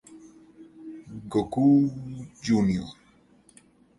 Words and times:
Gokū 1.35 1.65
Jr. 2.41 2.89